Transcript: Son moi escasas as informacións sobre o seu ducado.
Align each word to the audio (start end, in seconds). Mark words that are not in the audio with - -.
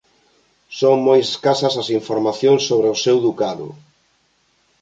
Son 0.79 0.95
moi 1.05 1.19
escasas 1.27 1.75
as 1.81 1.87
informacións 1.99 2.61
sobre 2.69 2.87
o 2.95 2.99
seu 3.03 3.17
ducado. 3.25 3.67